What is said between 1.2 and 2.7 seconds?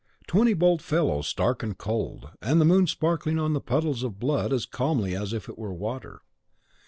stark and cold, and the